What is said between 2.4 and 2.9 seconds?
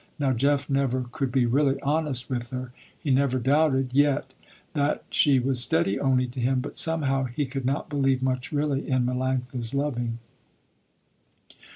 her.